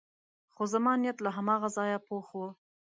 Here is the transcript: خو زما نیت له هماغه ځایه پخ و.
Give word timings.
خو 0.53 0.63
زما 0.73 0.93
نیت 1.01 1.17
له 1.25 1.29
هماغه 1.37 1.69
ځایه 1.77 1.99
پخ 2.07 2.25
و. 2.37 2.41